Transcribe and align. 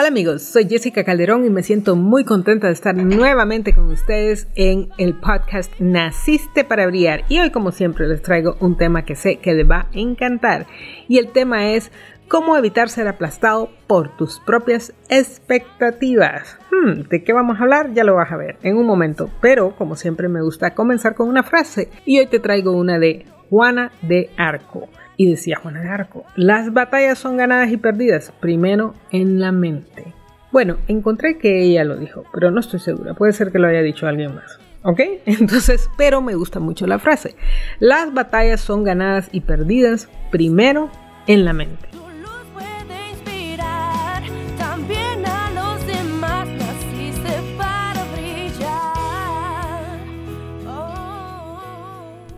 Hola 0.00 0.08
amigos, 0.08 0.40
soy 0.40 0.66
Jessica 0.66 1.04
Calderón 1.04 1.44
y 1.44 1.50
me 1.50 1.62
siento 1.62 1.94
muy 1.94 2.24
contenta 2.24 2.68
de 2.68 2.72
estar 2.72 2.96
nuevamente 2.96 3.74
con 3.74 3.90
ustedes 3.90 4.48
en 4.54 4.88
el 4.96 5.12
podcast 5.12 5.70
Naciste 5.78 6.64
para 6.64 6.86
Brillar. 6.86 7.24
Y 7.28 7.38
hoy 7.38 7.50
como 7.50 7.70
siempre 7.70 8.08
les 8.08 8.22
traigo 8.22 8.56
un 8.60 8.78
tema 8.78 9.04
que 9.04 9.14
sé 9.14 9.36
que 9.36 9.52
les 9.52 9.70
va 9.70 9.80
a 9.80 9.88
encantar. 9.92 10.66
Y 11.06 11.18
el 11.18 11.30
tema 11.32 11.72
es 11.72 11.92
cómo 12.28 12.56
evitar 12.56 12.88
ser 12.88 13.08
aplastado 13.08 13.68
por 13.86 14.16
tus 14.16 14.40
propias 14.40 14.94
expectativas. 15.10 16.56
Hmm, 16.70 17.02
¿De 17.10 17.22
qué 17.22 17.34
vamos 17.34 17.58
a 17.58 17.64
hablar? 17.64 17.92
Ya 17.92 18.02
lo 18.02 18.14
vas 18.14 18.32
a 18.32 18.38
ver 18.38 18.56
en 18.62 18.78
un 18.78 18.86
momento. 18.86 19.28
Pero 19.42 19.76
como 19.76 19.96
siempre 19.96 20.30
me 20.30 20.40
gusta 20.40 20.74
comenzar 20.74 21.14
con 21.14 21.28
una 21.28 21.42
frase. 21.42 21.90
Y 22.06 22.20
hoy 22.20 22.26
te 22.26 22.40
traigo 22.40 22.72
una 22.72 22.98
de 22.98 23.26
Juana 23.50 23.92
de 24.00 24.30
Arco. 24.38 24.88
Y 25.20 25.28
decía 25.28 25.58
Juana 25.62 25.82
de 25.82 25.90
Arco, 25.90 26.24
las 26.34 26.72
batallas 26.72 27.18
son 27.18 27.36
ganadas 27.36 27.70
y 27.70 27.76
perdidas 27.76 28.32
primero 28.40 28.94
en 29.12 29.38
la 29.38 29.52
mente. 29.52 30.14
Bueno, 30.50 30.78
encontré 30.88 31.36
que 31.36 31.62
ella 31.62 31.84
lo 31.84 31.98
dijo, 31.98 32.24
pero 32.32 32.50
no 32.50 32.58
estoy 32.58 32.80
segura, 32.80 33.12
puede 33.12 33.34
ser 33.34 33.52
que 33.52 33.58
lo 33.58 33.68
haya 33.68 33.82
dicho 33.82 34.06
alguien 34.06 34.34
más. 34.34 34.58
¿Ok? 34.82 35.00
Entonces, 35.26 35.90
pero 35.98 36.22
me 36.22 36.34
gusta 36.36 36.58
mucho 36.58 36.86
la 36.86 36.98
frase. 36.98 37.36
Las 37.80 38.14
batallas 38.14 38.62
son 38.62 38.82
ganadas 38.82 39.28
y 39.30 39.42
perdidas 39.42 40.08
primero 40.30 40.88
en 41.26 41.44
la 41.44 41.52
mente. 41.52 41.90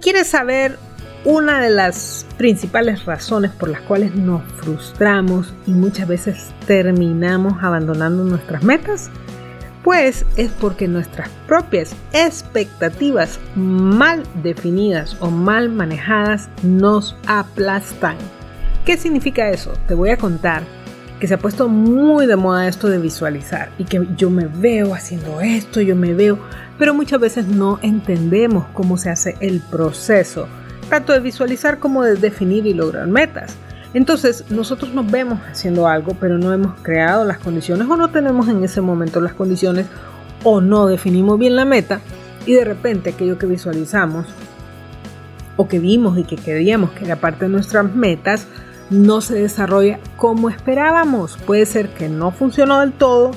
¿Quieres 0.01 0.27
saber 0.27 0.77
una 1.25 1.61
de 1.61 1.71
las 1.71 2.27
principales 2.43 3.05
razones 3.05 3.53
por 3.53 3.69
las 3.69 3.83
cuales 3.83 4.17
nos 4.17 4.43
frustramos 4.55 5.55
y 5.65 5.71
muchas 5.71 6.09
veces 6.09 6.51
terminamos 6.67 7.63
abandonando 7.63 8.25
nuestras 8.25 8.65
metas, 8.65 9.11
pues 9.85 10.27
es 10.37 10.51
porque 10.51 10.89
nuestras 10.89 11.29
propias 11.47 11.95
expectativas 12.13 13.39
mal 13.55 14.25
definidas 14.43 15.17
o 15.21 15.31
mal 15.31 15.69
manejadas 15.69 16.49
nos 16.65 17.17
aplastan. 17.29 18.17
¿Qué 18.85 18.97
significa 18.97 19.49
eso? 19.51 19.75
Te 19.87 19.95
voy 19.95 20.11
a 20.11 20.17
contar 20.17 20.65
que 21.21 21.29
se 21.29 21.35
ha 21.35 21.39
puesto 21.39 21.69
muy 21.69 22.27
de 22.27 22.35
moda 22.35 22.67
esto 22.67 22.89
de 22.89 22.99
visualizar 22.99 23.71
y 23.79 23.85
que 23.85 24.05
yo 24.17 24.31
me 24.31 24.49
veo 24.49 24.97
haciendo 24.97 25.41
esto, 25.41 25.81
yo 25.81 25.95
me 25.95 26.13
veo, 26.13 26.41
pero 26.77 26.93
muchas 26.93 27.21
veces 27.21 27.47
no 27.47 27.79
entendemos 27.83 28.67
cómo 28.73 28.97
se 28.97 29.11
hace 29.11 29.37
el 29.39 29.61
proceso 29.61 30.49
tanto 30.93 31.15
de 31.15 31.21
visualizar 31.21 31.79
como 31.79 32.03
de 32.03 32.17
definir 32.17 32.67
y 32.67 32.75
lograr 32.75 33.07
metas. 33.07 33.57
Entonces, 33.95 34.45
nosotros 34.51 34.93
nos 34.93 35.11
vemos 35.11 35.39
haciendo 35.51 35.89
algo, 35.89 36.15
pero 36.21 36.37
no 36.37 36.53
hemos 36.53 36.79
creado 36.83 37.25
las 37.25 37.39
condiciones 37.39 37.89
o 37.89 37.97
no 37.97 38.11
tenemos 38.11 38.47
en 38.49 38.63
ese 38.63 38.83
momento 38.83 39.19
las 39.23 39.33
condiciones 39.33 39.87
o 40.45 40.61
no 40.61 40.87
definimos 40.87 41.39
bien 41.39 41.57
la 41.57 41.65
meta 41.65 42.01
y 42.45 42.53
de 42.53 42.67
repente 42.67 43.09
aquello 43.09 43.39
que 43.39 43.47
visualizamos 43.47 44.27
o 45.57 45.67
que 45.67 45.79
vimos 45.79 46.19
y 46.19 46.25
que 46.25 46.37
queríamos 46.37 46.91
que 46.91 47.07
era 47.07 47.17
parte 47.17 47.47
de 47.47 47.53
nuestras 47.53 47.95
metas 47.95 48.47
no 48.91 49.23
se 49.23 49.37
desarrolla 49.37 49.99
como 50.19 50.51
esperábamos. 50.51 51.39
Puede 51.39 51.65
ser 51.65 51.89
que 51.89 52.11
no 52.11 52.33
funcionó 52.33 52.81
del 52.81 52.93
todo, 52.93 53.31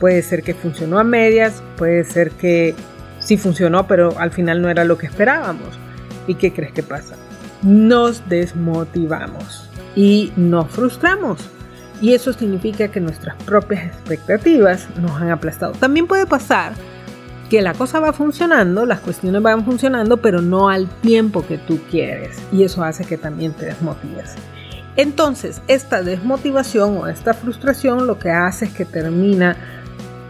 puede 0.00 0.22
ser 0.22 0.42
que 0.42 0.54
funcionó 0.54 0.98
a 0.98 1.04
medias, 1.04 1.62
puede 1.76 2.04
ser 2.04 2.30
que 2.30 2.74
sí 3.18 3.36
funcionó, 3.36 3.86
pero 3.86 4.18
al 4.18 4.30
final 4.30 4.62
no 4.62 4.70
era 4.70 4.84
lo 4.84 4.96
que 4.96 5.04
esperábamos. 5.04 5.83
¿Y 6.26 6.34
qué 6.34 6.52
crees 6.52 6.72
que 6.72 6.82
pasa? 6.82 7.16
Nos 7.62 8.28
desmotivamos 8.28 9.68
y 9.96 10.32
nos 10.36 10.70
frustramos. 10.70 11.38
Y 12.00 12.12
eso 12.12 12.32
significa 12.32 12.88
que 12.88 13.00
nuestras 13.00 13.36
propias 13.44 13.86
expectativas 13.86 14.88
nos 15.00 15.12
han 15.12 15.30
aplastado. 15.30 15.72
También 15.72 16.06
puede 16.06 16.26
pasar 16.26 16.72
que 17.48 17.62
la 17.62 17.74
cosa 17.74 18.00
va 18.00 18.12
funcionando, 18.12 18.84
las 18.84 19.00
cuestiones 19.00 19.42
van 19.42 19.64
funcionando, 19.64 20.16
pero 20.16 20.42
no 20.42 20.68
al 20.68 20.88
tiempo 20.88 21.46
que 21.46 21.58
tú 21.58 21.78
quieres. 21.90 22.36
Y 22.52 22.64
eso 22.64 22.82
hace 22.82 23.04
que 23.04 23.16
también 23.16 23.52
te 23.52 23.66
desmotives. 23.66 24.34
Entonces, 24.96 25.60
esta 25.68 26.02
desmotivación 26.02 26.98
o 26.98 27.06
esta 27.06 27.34
frustración 27.34 28.06
lo 28.06 28.18
que 28.18 28.30
hace 28.30 28.66
es 28.66 28.72
que 28.72 28.84
termina 28.84 29.56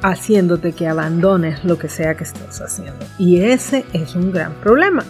haciéndote 0.03 0.73
que 0.73 0.87
abandones 0.87 1.65
lo 1.65 1.79
que 1.79 1.89
sea 1.89 2.15
que 2.15 2.25
estés 2.25 2.61
haciendo. 2.61 3.05
Y 3.19 3.41
ese 3.41 3.85
es 3.93 4.15
un 4.15 4.33
gran 4.33 4.53
problema. 4.55 5.05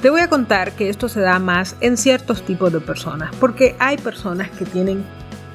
Te 0.00 0.10
voy 0.10 0.20
a 0.20 0.28
contar 0.28 0.72
que 0.72 0.90
esto 0.90 1.08
se 1.08 1.20
da 1.20 1.40
más 1.40 1.74
en 1.80 1.96
ciertos 1.96 2.44
tipos 2.44 2.72
de 2.72 2.78
personas, 2.78 3.34
porque 3.40 3.74
hay 3.80 3.96
personas 3.96 4.48
que 4.50 4.64
tienen 4.64 5.04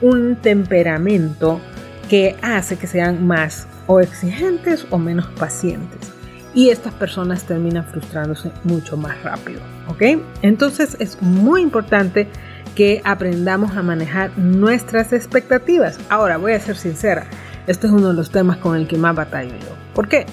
un 0.01 0.35
temperamento 0.35 1.61
que 2.09 2.35
hace 2.41 2.77
que 2.77 2.87
sean 2.87 3.25
más 3.25 3.67
o 3.87 4.01
exigentes 4.01 4.85
o 4.89 4.97
menos 4.97 5.27
pacientes. 5.39 6.11
Y 6.53 6.71
estas 6.71 6.93
personas 6.93 7.45
terminan 7.45 7.85
frustrándose 7.85 8.51
mucho 8.65 8.97
más 8.97 9.23
rápido, 9.23 9.61
¿ok? 9.87 10.21
Entonces 10.41 10.97
es 10.99 11.21
muy 11.21 11.61
importante 11.61 12.27
que 12.75 13.01
aprendamos 13.05 13.77
a 13.77 13.81
manejar 13.81 14.37
nuestras 14.37 15.13
expectativas. 15.13 15.99
Ahora, 16.09 16.35
voy 16.35 16.51
a 16.51 16.59
ser 16.59 16.75
sincera, 16.75 17.27
este 17.65 17.87
es 17.87 17.93
uno 17.93 18.09
de 18.09 18.13
los 18.13 18.29
temas 18.29 18.57
con 18.57 18.75
el 18.75 18.87
que 18.87 18.97
más 18.97 19.15
batallo 19.15 19.51
yo. 19.51 19.73
¿Por 19.93 20.09
qué? 20.09 20.25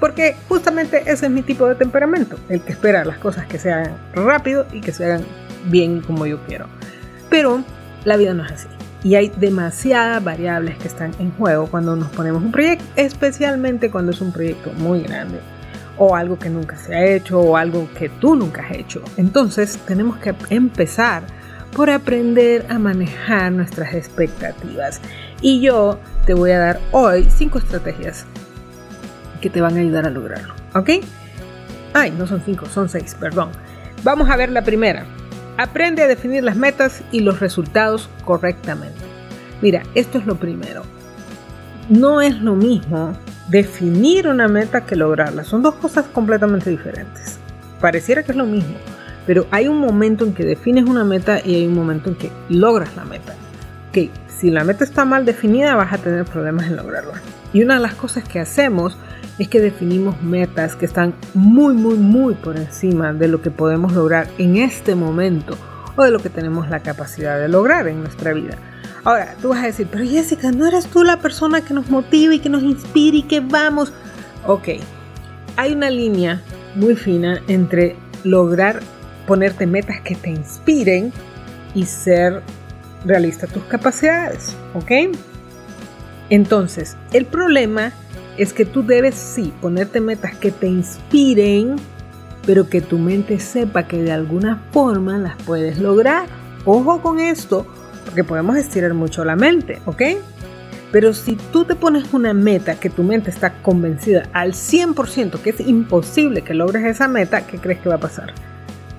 Porque 0.00 0.36
justamente 0.48 1.02
ese 1.06 1.26
es 1.26 1.32
mi 1.32 1.42
tipo 1.42 1.66
de 1.66 1.74
temperamento, 1.74 2.36
el 2.48 2.60
que 2.60 2.72
espera 2.72 3.04
las 3.04 3.18
cosas 3.18 3.46
que 3.46 3.58
se 3.58 3.72
hagan 3.72 3.96
rápido 4.14 4.66
y 4.72 4.80
que 4.80 4.92
se 4.92 5.04
hagan 5.04 5.24
bien 5.66 6.00
como 6.02 6.26
yo 6.26 6.38
quiero. 6.46 6.66
Pero 7.30 7.62
la 8.04 8.16
vida 8.16 8.34
no 8.34 8.44
es 8.44 8.52
así. 8.52 8.68
Y 9.02 9.14
hay 9.14 9.28
demasiadas 9.28 10.22
variables 10.22 10.76
que 10.78 10.88
están 10.88 11.12
en 11.18 11.30
juego 11.32 11.66
cuando 11.68 11.96
nos 11.96 12.08
ponemos 12.10 12.42
un 12.42 12.52
proyecto, 12.52 12.84
especialmente 12.96 13.90
cuando 13.90 14.12
es 14.12 14.20
un 14.20 14.32
proyecto 14.32 14.72
muy 14.72 15.02
grande 15.02 15.38
o 15.98 16.14
algo 16.14 16.38
que 16.38 16.50
nunca 16.50 16.76
se 16.76 16.94
ha 16.94 17.04
hecho 17.04 17.40
o 17.40 17.56
algo 17.56 17.88
que 17.98 18.08
tú 18.08 18.36
nunca 18.36 18.62
has 18.62 18.72
hecho. 18.72 19.02
Entonces 19.16 19.78
tenemos 19.86 20.18
que 20.18 20.34
empezar 20.50 21.22
por 21.74 21.90
aprender 21.90 22.66
a 22.68 22.78
manejar 22.78 23.52
nuestras 23.52 23.94
expectativas. 23.94 25.00
Y 25.40 25.60
yo 25.60 25.98
te 26.24 26.34
voy 26.34 26.50
a 26.50 26.58
dar 26.58 26.80
hoy 26.92 27.28
cinco 27.30 27.58
estrategias 27.58 28.26
que 29.46 29.50
te 29.50 29.60
van 29.60 29.76
a 29.76 29.80
ayudar 29.80 30.06
a 30.06 30.10
lograrlo. 30.10 30.54
¿Ok? 30.74 30.90
Ay, 31.94 32.10
no 32.10 32.26
son 32.26 32.42
cinco, 32.44 32.66
son 32.66 32.88
seis, 32.88 33.16
perdón. 33.18 33.50
Vamos 34.02 34.28
a 34.28 34.36
ver 34.36 34.50
la 34.50 34.62
primera. 34.62 35.04
Aprende 35.56 36.02
a 36.02 36.08
definir 36.08 36.42
las 36.42 36.56
metas 36.56 37.04
y 37.12 37.20
los 37.20 37.38
resultados 37.38 38.10
correctamente. 38.24 38.98
Mira, 39.62 39.84
esto 39.94 40.18
es 40.18 40.26
lo 40.26 40.34
primero. 40.34 40.82
No 41.88 42.20
es 42.20 42.40
lo 42.40 42.56
mismo 42.56 43.16
definir 43.48 44.26
una 44.26 44.48
meta 44.48 44.84
que 44.84 44.96
lograrla. 44.96 45.44
Son 45.44 45.62
dos 45.62 45.76
cosas 45.76 46.06
completamente 46.12 46.68
diferentes. 46.68 47.38
Pareciera 47.80 48.24
que 48.24 48.32
es 48.32 48.36
lo 48.36 48.46
mismo, 48.46 48.74
pero 49.28 49.46
hay 49.52 49.68
un 49.68 49.78
momento 49.78 50.24
en 50.24 50.34
que 50.34 50.44
defines 50.44 50.86
una 50.86 51.04
meta 51.04 51.40
y 51.44 51.54
hay 51.54 51.66
un 51.68 51.74
momento 51.74 52.10
en 52.10 52.16
que 52.16 52.32
logras 52.48 52.96
la 52.96 53.04
meta. 53.04 53.34
Que 53.92 54.10
si 54.26 54.50
la 54.50 54.64
meta 54.64 54.82
está 54.82 55.04
mal 55.04 55.24
definida 55.24 55.76
vas 55.76 55.92
a 55.92 55.98
tener 55.98 56.24
problemas 56.24 56.66
en 56.66 56.74
lograrla. 56.74 57.22
Y 57.52 57.62
una 57.62 57.74
de 57.74 57.80
las 57.80 57.94
cosas 57.94 58.24
que 58.24 58.40
hacemos 58.40 58.98
es 59.38 59.48
que 59.48 59.60
definimos 59.60 60.22
metas 60.22 60.76
que 60.76 60.86
están 60.86 61.14
muy, 61.34 61.74
muy, 61.74 61.96
muy 61.96 62.34
por 62.34 62.56
encima 62.56 63.12
de 63.12 63.28
lo 63.28 63.42
que 63.42 63.50
podemos 63.50 63.92
lograr 63.92 64.28
en 64.38 64.56
este 64.56 64.94
momento 64.94 65.56
o 65.96 66.02
de 66.02 66.10
lo 66.10 66.18
que 66.18 66.30
tenemos 66.30 66.68
la 66.68 66.80
capacidad 66.80 67.38
de 67.38 67.48
lograr 67.48 67.88
en 67.88 68.00
nuestra 68.00 68.32
vida. 68.32 68.56
Ahora, 69.04 69.36
tú 69.40 69.50
vas 69.50 69.62
a 69.62 69.66
decir, 69.66 69.88
pero 69.90 70.04
Jessica, 70.04 70.50
¿no 70.50 70.66
eres 70.66 70.86
tú 70.86 71.04
la 71.04 71.18
persona 71.18 71.60
que 71.60 71.74
nos 71.74 71.90
motiva 71.90 72.34
y 72.34 72.40
que 72.40 72.48
nos 72.48 72.62
inspira 72.62 73.16
y 73.18 73.22
que 73.22 73.40
vamos? 73.40 73.92
Ok, 74.46 74.68
hay 75.56 75.72
una 75.72 75.90
línea 75.90 76.42
muy 76.74 76.96
fina 76.96 77.40
entre 77.46 77.96
lograr 78.24 78.80
ponerte 79.26 79.66
metas 79.66 80.00
que 80.00 80.14
te 80.14 80.30
inspiren 80.30 81.12
y 81.74 81.84
ser 81.84 82.42
realista 83.04 83.46
tus 83.46 83.62
capacidades, 83.64 84.54
¿ok? 84.74 85.16
Entonces, 86.30 86.96
el 87.12 87.26
problema 87.26 87.92
es 88.38 88.52
que 88.52 88.64
tú 88.64 88.84
debes 88.84 89.14
sí 89.14 89.52
ponerte 89.60 90.00
metas 90.00 90.36
que 90.36 90.50
te 90.50 90.66
inspiren, 90.66 91.76
pero 92.46 92.68
que 92.68 92.80
tu 92.80 92.98
mente 92.98 93.40
sepa 93.40 93.86
que 93.88 94.02
de 94.02 94.12
alguna 94.12 94.62
forma 94.70 95.18
las 95.18 95.36
puedes 95.42 95.78
lograr. 95.78 96.26
Ojo 96.64 97.00
con 97.00 97.18
esto, 97.18 97.66
porque 98.04 98.24
podemos 98.24 98.56
estirar 98.56 98.94
mucho 98.94 99.24
la 99.24 99.36
mente, 99.36 99.80
¿ok? 99.86 100.02
Pero 100.92 101.12
si 101.12 101.36
tú 101.52 101.64
te 101.64 101.74
pones 101.74 102.12
una 102.14 102.32
meta 102.32 102.76
que 102.76 102.88
tu 102.88 103.02
mente 103.02 103.30
está 103.30 103.52
convencida 103.62 104.28
al 104.32 104.52
100% 104.52 105.40
que 105.40 105.50
es 105.50 105.60
imposible 105.60 106.42
que 106.42 106.54
logres 106.54 106.84
esa 106.84 107.08
meta, 107.08 107.46
¿qué 107.46 107.58
crees 107.58 107.80
que 107.80 107.88
va 107.88 107.96
a 107.96 108.00
pasar? 108.00 108.32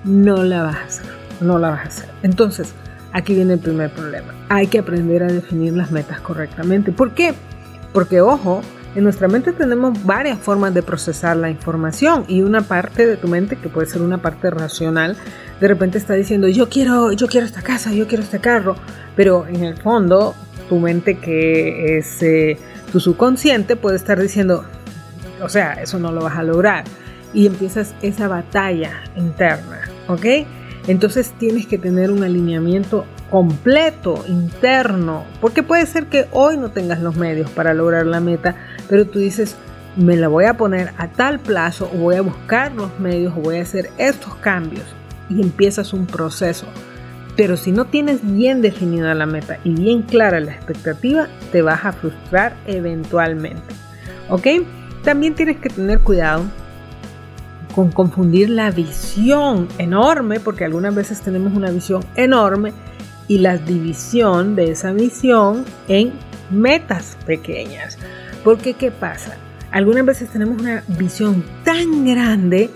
No 0.04 0.44
la 0.44 0.62
vas 0.62 0.76
a 0.76 0.84
hacer, 0.84 1.06
no 1.40 1.58
la 1.58 1.70
vas 1.70 1.80
a 1.80 1.88
hacer. 1.88 2.08
Entonces, 2.22 2.74
aquí 3.12 3.34
viene 3.34 3.54
el 3.54 3.58
primer 3.58 3.90
problema. 3.90 4.34
Hay 4.48 4.66
que 4.66 4.78
aprender 4.78 5.22
a 5.22 5.26
definir 5.26 5.72
las 5.72 5.90
metas 5.90 6.20
correctamente. 6.20 6.92
¿Por 6.92 7.14
qué? 7.14 7.34
Porque, 7.92 8.20
ojo, 8.20 8.60
en 8.94 9.04
nuestra 9.04 9.28
mente 9.28 9.52
tenemos 9.52 10.04
varias 10.04 10.38
formas 10.38 10.74
de 10.74 10.82
procesar 10.82 11.36
la 11.36 11.50
información 11.50 12.24
y 12.26 12.42
una 12.42 12.62
parte 12.62 13.06
de 13.06 13.16
tu 13.16 13.28
mente, 13.28 13.56
que 13.56 13.68
puede 13.68 13.86
ser 13.86 14.02
una 14.02 14.18
parte 14.18 14.50
racional, 14.50 15.16
de 15.60 15.68
repente 15.68 15.98
está 15.98 16.14
diciendo, 16.14 16.48
yo 16.48 16.68
quiero, 16.68 17.12
yo 17.12 17.26
quiero 17.26 17.46
esta 17.46 17.62
casa, 17.62 17.92
yo 17.92 18.06
quiero 18.06 18.24
este 18.24 18.38
carro, 18.38 18.76
pero 19.14 19.46
en 19.46 19.64
el 19.64 19.76
fondo 19.76 20.34
tu 20.68 20.78
mente 20.78 21.18
que 21.18 21.98
es 21.98 22.22
eh, 22.22 22.58
tu 22.92 23.00
subconsciente 23.00 23.76
puede 23.76 23.96
estar 23.96 24.20
diciendo, 24.20 24.64
o 25.42 25.48
sea, 25.48 25.74
eso 25.74 25.98
no 25.98 26.12
lo 26.12 26.22
vas 26.22 26.36
a 26.36 26.42
lograr. 26.42 26.84
Y 27.34 27.46
empiezas 27.46 27.94
esa 28.00 28.26
batalla 28.26 29.02
interna, 29.16 29.80
¿ok? 30.08 30.46
Entonces 30.86 31.34
tienes 31.38 31.66
que 31.66 31.76
tener 31.76 32.10
un 32.10 32.22
alineamiento 32.22 33.04
completo, 33.30 34.24
interno, 34.26 35.24
porque 35.40 35.62
puede 35.62 35.86
ser 35.86 36.06
que 36.06 36.26
hoy 36.32 36.56
no 36.56 36.70
tengas 36.70 37.00
los 37.00 37.16
medios 37.16 37.50
para 37.50 37.74
lograr 37.74 38.06
la 38.06 38.20
meta, 38.20 38.54
pero 38.88 39.06
tú 39.06 39.18
dices, 39.18 39.56
me 39.96 40.16
la 40.16 40.28
voy 40.28 40.44
a 40.44 40.54
poner 40.54 40.92
a 40.96 41.08
tal 41.08 41.38
plazo 41.38 41.90
o 41.92 41.98
voy 41.98 42.16
a 42.16 42.22
buscar 42.22 42.72
los 42.72 42.98
medios 43.00 43.34
o 43.36 43.40
voy 43.40 43.58
a 43.58 43.62
hacer 43.62 43.90
estos 43.98 44.34
cambios 44.36 44.84
y 45.28 45.42
empiezas 45.42 45.92
un 45.92 46.06
proceso. 46.06 46.66
Pero 47.36 47.56
si 47.56 47.70
no 47.70 47.84
tienes 47.84 48.20
bien 48.22 48.62
definida 48.62 49.14
la 49.14 49.26
meta 49.26 49.58
y 49.62 49.74
bien 49.74 50.02
clara 50.02 50.40
la 50.40 50.52
expectativa, 50.52 51.28
te 51.52 51.62
vas 51.62 51.84
a 51.84 51.92
frustrar 51.92 52.56
eventualmente. 52.66 53.74
¿Ok? 54.28 54.46
También 55.04 55.34
tienes 55.34 55.58
que 55.58 55.68
tener 55.68 56.00
cuidado 56.00 56.44
con 57.74 57.92
confundir 57.92 58.50
la 58.50 58.70
visión 58.72 59.68
enorme, 59.78 60.40
porque 60.40 60.64
algunas 60.64 60.94
veces 60.94 61.20
tenemos 61.20 61.52
una 61.54 61.70
visión 61.70 62.04
enorme, 62.16 62.72
y 63.28 63.38
la 63.38 63.58
división 63.58 64.56
de 64.56 64.72
esa 64.72 64.92
visión 64.92 65.64
en 65.86 66.12
metas 66.50 67.16
pequeñas. 67.26 67.98
Porque 68.42 68.74
¿qué 68.74 68.90
pasa? 68.90 69.36
Algunas 69.70 70.06
veces 70.06 70.30
tenemos 70.30 70.60
una 70.60 70.82
visión 70.88 71.44
tan 71.62 72.06
grande 72.06 72.70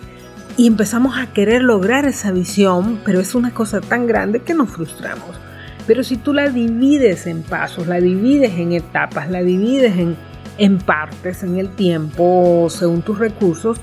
y 0.57 0.67
empezamos 0.67 1.19
a 1.19 1.33
querer 1.33 1.63
lograr 1.63 2.05
esa 2.05 2.31
visión, 2.31 3.01
pero 3.05 3.21
es 3.21 3.35
una 3.35 3.55
cosa 3.55 3.81
tan 3.81 4.07
grande 4.07 4.41
que 4.41 4.53
nos 4.53 4.69
frustramos. 4.69 5.41
Pero 5.87 6.05
si 6.05 6.17
tú 6.17 6.35
la 6.35 6.51
divides 6.51 7.27
en 7.27 7.43
pasos, 7.43 7.87
la 7.87 8.01
divides 8.01 8.53
en 8.59 8.73
etapas, 8.73 9.31
la 9.31 9.43
divides 9.43 9.97
en, 9.97 10.17
en 10.59 10.79
partes, 10.79 11.43
en 11.43 11.59
el 11.59 11.71
tiempo, 11.71 12.69
según 12.69 13.03
tus 13.03 13.19
recursos, 13.19 13.79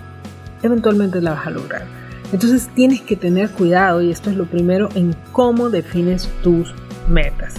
eventualmente 0.62 1.20
la 1.20 1.34
vas 1.34 1.48
a 1.48 1.50
lograr. 1.50 1.99
Entonces 2.32 2.70
tienes 2.76 3.02
que 3.02 3.16
tener 3.16 3.50
cuidado, 3.52 4.02
y 4.02 4.12
esto 4.12 4.30
es 4.30 4.36
lo 4.36 4.46
primero, 4.46 4.90
en 4.96 5.16
cómo 5.32 5.70
defines 5.70 6.30
tus 6.44 6.74
metas. 7.08 7.56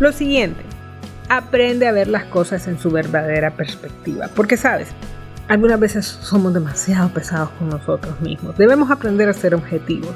Lo 0.00 0.12
siguiente, 0.12 0.62
aprende 1.28 1.86
a 1.86 1.92
ver 1.92 2.08
las 2.08 2.24
cosas 2.24 2.66
en 2.68 2.78
su 2.78 2.90
verdadera 2.90 3.52
perspectiva. 3.52 4.28
Porque 4.34 4.56
sabes, 4.56 4.88
algunas 5.48 5.80
veces 5.80 6.06
somos 6.06 6.54
demasiado 6.54 7.08
pesados 7.10 7.50
con 7.58 7.68
nosotros 7.68 8.20
mismos. 8.20 8.56
Debemos 8.56 8.90
aprender 8.90 9.28
a 9.28 9.34
ser 9.34 9.54
objetivos 9.54 10.14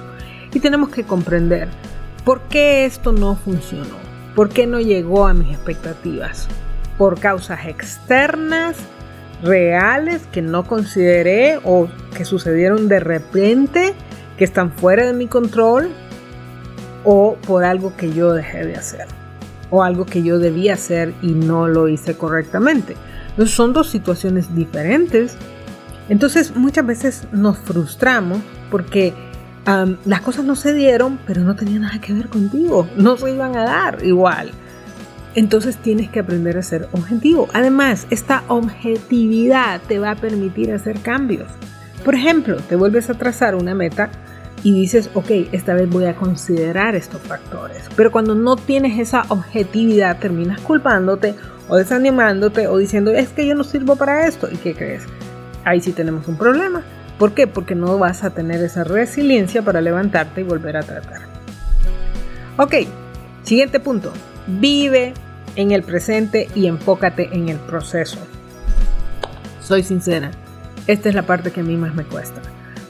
y 0.52 0.60
tenemos 0.60 0.90
que 0.90 1.04
comprender 1.04 1.68
por 2.24 2.42
qué 2.42 2.84
esto 2.84 3.12
no 3.12 3.36
funcionó, 3.36 3.96
por 4.34 4.48
qué 4.48 4.66
no 4.66 4.80
llegó 4.80 5.26
a 5.26 5.34
mis 5.34 5.54
expectativas, 5.54 6.48
por 6.98 7.18
causas 7.18 7.66
externas 7.66 8.76
reales 9.42 10.22
que 10.32 10.42
no 10.42 10.64
consideré 10.64 11.58
o 11.64 11.88
que 12.16 12.24
sucedieron 12.24 12.88
de 12.88 13.00
repente, 13.00 13.94
que 14.38 14.44
están 14.44 14.72
fuera 14.72 15.06
de 15.06 15.12
mi 15.12 15.26
control, 15.26 15.90
o 17.04 17.36
por 17.46 17.64
algo 17.64 17.96
que 17.96 18.12
yo 18.12 18.32
dejé 18.32 18.64
de 18.64 18.76
hacer, 18.76 19.06
o 19.70 19.82
algo 19.82 20.06
que 20.06 20.22
yo 20.22 20.38
debía 20.38 20.74
hacer 20.74 21.14
y 21.22 21.32
no 21.32 21.68
lo 21.68 21.88
hice 21.88 22.16
correctamente. 22.16 22.96
Entonces 23.30 23.54
son 23.54 23.72
dos 23.72 23.90
situaciones 23.90 24.54
diferentes. 24.54 25.36
Entonces 26.08 26.54
muchas 26.54 26.86
veces 26.86 27.26
nos 27.32 27.58
frustramos 27.58 28.38
porque 28.70 29.14
las 30.04 30.20
cosas 30.20 30.44
no 30.44 30.56
se 30.56 30.74
dieron, 30.74 31.18
pero 31.26 31.42
no 31.42 31.54
tenían 31.54 31.82
nada 31.82 32.00
que 32.00 32.12
ver 32.12 32.28
contigo, 32.28 32.88
no 32.96 33.16
se 33.16 33.32
iban 33.32 33.56
a 33.56 33.64
dar 33.64 34.04
igual 34.04 34.52
entonces 35.34 35.76
tienes 35.76 36.10
que 36.10 36.20
aprender 36.20 36.58
a 36.58 36.62
ser 36.62 36.88
objetivo. 36.92 37.48
Además, 37.52 38.06
esta 38.10 38.44
objetividad 38.48 39.80
te 39.82 39.98
va 39.98 40.12
a 40.12 40.16
permitir 40.16 40.72
hacer 40.72 41.00
cambios. 41.00 41.48
Por 42.04 42.14
ejemplo, 42.14 42.56
te 42.56 42.76
vuelves 42.76 43.08
a 43.10 43.14
trazar 43.14 43.54
una 43.54 43.74
meta 43.74 44.10
y 44.62 44.72
dices, 44.72 45.10
ok, 45.14 45.30
esta 45.52 45.74
vez 45.74 45.88
voy 45.88 46.04
a 46.04 46.14
considerar 46.14 46.94
estos 46.94 47.20
factores. 47.22 47.82
Pero 47.96 48.12
cuando 48.12 48.34
no 48.34 48.56
tienes 48.56 48.98
esa 48.98 49.24
objetividad, 49.28 50.18
terminas 50.18 50.60
culpándote 50.60 51.34
o 51.68 51.76
desanimándote 51.76 52.68
o 52.68 52.78
diciendo, 52.78 53.12
es 53.12 53.30
que 53.30 53.46
yo 53.46 53.54
no 53.54 53.64
sirvo 53.64 53.96
para 53.96 54.26
esto. 54.26 54.48
¿Y 54.50 54.56
qué 54.56 54.74
crees? 54.74 55.02
Ahí 55.64 55.80
sí 55.80 55.92
tenemos 55.92 56.28
un 56.28 56.36
problema. 56.36 56.82
¿Por 57.18 57.32
qué? 57.32 57.46
Porque 57.46 57.74
no 57.74 57.98
vas 57.98 58.24
a 58.24 58.30
tener 58.30 58.62
esa 58.62 58.84
resiliencia 58.84 59.62
para 59.62 59.80
levantarte 59.80 60.40
y 60.40 60.44
volver 60.44 60.76
a 60.76 60.82
tratar. 60.82 61.22
Ok, 62.56 62.74
siguiente 63.44 63.80
punto. 63.80 64.12
Vive 64.46 65.14
en 65.56 65.70
el 65.70 65.82
presente 65.82 66.48
y 66.54 66.66
enfócate 66.66 67.30
en 67.32 67.48
el 67.48 67.58
proceso. 67.58 68.18
Soy 69.60 69.82
sincera, 69.82 70.30
esta 70.86 71.08
es 71.08 71.14
la 71.14 71.22
parte 71.22 71.52
que 71.52 71.60
a 71.60 71.64
mí 71.64 71.76
más 71.76 71.94
me 71.94 72.04
cuesta. 72.04 72.40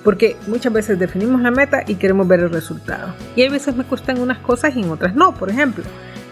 Porque 0.02 0.37
muchas 0.49 0.72
veces 0.72 0.99
definimos 0.99 1.40
la 1.43 1.50
meta 1.50 1.84
y 1.87 1.94
queremos 1.96 2.26
ver 2.26 2.40
el 2.40 2.50
resultado. 2.50 3.14
Y 3.37 3.43
hay 3.43 3.49
veces 3.49 3.76
me 3.76 3.84
cuestan 3.84 4.20
unas 4.20 4.38
cosas 4.38 4.75
y 4.75 4.81
en 4.81 4.90
otras 4.90 5.14
no. 5.14 5.34
Por 5.34 5.50
ejemplo, 5.50 5.84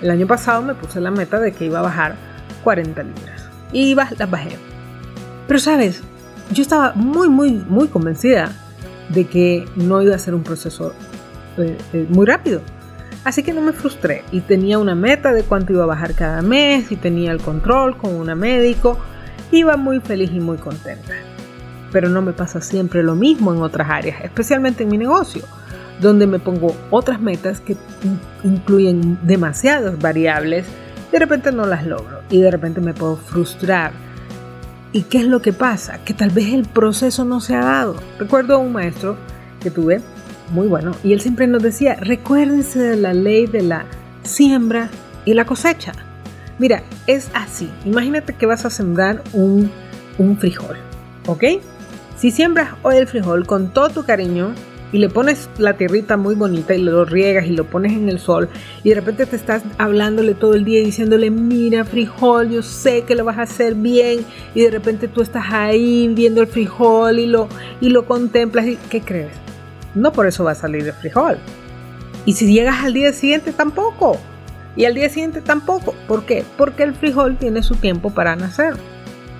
el 0.02 0.10
año 0.10 0.26
pasado 0.26 0.62
me 0.62 0.74
puse 0.74 1.00
la 1.00 1.10
meta 1.10 1.38
de 1.38 1.52
que 1.52 1.66
iba 1.66 1.78
a 1.78 1.82
bajar 1.82 2.16
40 2.64 3.02
libras. 3.02 3.48
Y 3.72 3.94
las 3.94 4.30
bajé. 4.30 4.56
Pero 5.46 5.60
sabes, 5.60 6.02
yo 6.52 6.62
estaba 6.62 6.92
muy, 6.94 7.28
muy, 7.28 7.52
muy 7.52 7.86
convencida 7.88 8.50
de 9.08 9.26
que 9.26 9.66
no 9.76 10.02
iba 10.02 10.16
a 10.16 10.18
ser 10.18 10.34
un 10.34 10.42
proceso 10.42 10.92
eh, 11.58 11.76
eh, 11.92 12.06
muy 12.08 12.26
rápido 12.26 12.62
Así 13.24 13.42
que 13.42 13.52
no 13.52 13.60
me 13.60 13.72
frustré 13.72 14.24
y 14.32 14.40
tenía 14.40 14.78
una 14.78 14.94
meta 14.94 15.32
de 15.32 15.42
cuánto 15.42 15.72
iba 15.72 15.84
a 15.84 15.86
bajar 15.86 16.14
cada 16.14 16.40
mes 16.40 16.90
y 16.90 16.96
tenía 16.96 17.32
el 17.32 17.40
control 17.40 17.98
con 17.98 18.14
una 18.14 18.34
médico. 18.34 18.98
Iba 19.52 19.76
muy 19.76 20.00
feliz 20.00 20.30
y 20.32 20.40
muy 20.40 20.56
contenta. 20.56 21.12
Pero 21.92 22.08
no 22.08 22.22
me 22.22 22.32
pasa 22.32 22.60
siempre 22.60 23.02
lo 23.02 23.14
mismo 23.14 23.52
en 23.52 23.60
otras 23.60 23.90
áreas, 23.90 24.22
especialmente 24.22 24.84
en 24.84 24.90
mi 24.90 24.96
negocio, 24.96 25.42
donde 26.00 26.26
me 26.26 26.38
pongo 26.38 26.74
otras 26.90 27.20
metas 27.20 27.60
que 27.60 27.76
incluyen 28.42 29.18
demasiadas 29.22 29.98
variables. 29.98 30.64
De 31.12 31.18
repente 31.18 31.52
no 31.52 31.66
las 31.66 31.84
logro 31.84 32.20
y 32.30 32.40
de 32.40 32.50
repente 32.50 32.80
me 32.80 32.94
puedo 32.94 33.16
frustrar. 33.16 33.92
¿Y 34.92 35.02
qué 35.02 35.18
es 35.18 35.26
lo 35.26 35.42
que 35.42 35.52
pasa? 35.52 35.98
Que 36.04 36.14
tal 36.14 36.30
vez 36.30 36.54
el 36.54 36.64
proceso 36.66 37.24
no 37.24 37.40
se 37.40 37.54
ha 37.54 37.64
dado. 37.64 37.96
Recuerdo 38.18 38.54
a 38.54 38.58
un 38.58 38.72
maestro 38.72 39.16
que 39.60 39.70
tuve 39.70 40.00
muy 40.50 40.68
bueno. 40.68 40.92
Y 41.02 41.12
él 41.12 41.20
siempre 41.20 41.46
nos 41.46 41.62
decía, 41.62 41.94
recuérdense 41.94 42.78
de 42.78 42.96
la 42.96 43.14
ley 43.14 43.46
de 43.46 43.62
la 43.62 43.86
siembra 44.22 44.90
y 45.24 45.34
la 45.34 45.44
cosecha. 45.44 45.92
Mira, 46.58 46.82
es 47.06 47.30
así. 47.34 47.70
Imagínate 47.84 48.34
que 48.34 48.46
vas 48.46 48.64
a 48.64 48.70
sembrar 48.70 49.22
un, 49.32 49.70
un 50.18 50.36
frijol, 50.38 50.76
¿ok? 51.26 51.44
Si 52.16 52.30
siembras 52.30 52.74
hoy 52.82 52.96
el 52.96 53.06
frijol 53.06 53.46
con 53.46 53.72
todo 53.72 53.88
tu 53.88 54.04
cariño 54.04 54.54
y 54.92 54.98
le 54.98 55.08
pones 55.08 55.48
la 55.56 55.76
tierrita 55.76 56.16
muy 56.16 56.34
bonita 56.34 56.74
y 56.74 56.82
lo 56.82 57.04
riegas 57.04 57.46
y 57.46 57.50
lo 57.50 57.64
pones 57.64 57.92
en 57.92 58.08
el 58.08 58.18
sol 58.18 58.48
y 58.82 58.90
de 58.90 58.96
repente 58.96 59.24
te 59.24 59.36
estás 59.36 59.62
hablándole 59.78 60.34
todo 60.34 60.54
el 60.54 60.64
día 60.64 60.80
diciéndole, 60.80 61.30
mira 61.30 61.84
frijol, 61.84 62.50
yo 62.50 62.62
sé 62.62 63.02
que 63.02 63.14
lo 63.14 63.24
vas 63.24 63.38
a 63.38 63.42
hacer 63.42 63.74
bien 63.74 64.26
y 64.54 64.62
de 64.62 64.70
repente 64.70 65.08
tú 65.08 65.22
estás 65.22 65.44
ahí 65.50 66.12
viendo 66.12 66.42
el 66.42 66.48
frijol 66.48 67.18
y 67.18 67.26
lo, 67.26 67.48
y 67.80 67.88
lo 67.88 68.04
contemplas 68.04 68.66
y 68.66 68.76
¿qué 68.90 69.00
crees? 69.00 69.49
No 69.94 70.12
por 70.12 70.26
eso 70.26 70.44
va 70.44 70.52
a 70.52 70.54
salir 70.54 70.86
el 70.86 70.92
frijol. 70.92 71.38
Y 72.24 72.34
si 72.34 72.52
llegas 72.52 72.84
al 72.84 72.92
día 72.92 73.12
siguiente 73.12 73.52
tampoco. 73.52 74.18
Y 74.76 74.84
al 74.84 74.94
día 74.94 75.08
siguiente 75.08 75.40
tampoco. 75.40 75.94
¿Por 76.06 76.24
qué? 76.24 76.44
Porque 76.56 76.82
el 76.82 76.94
frijol 76.94 77.36
tiene 77.36 77.62
su 77.62 77.74
tiempo 77.76 78.10
para 78.10 78.36
nacer. 78.36 78.74